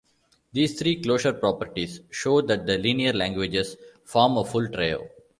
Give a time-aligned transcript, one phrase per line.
[0.51, 5.07] These three closure properties show that the linear languages form a full trio.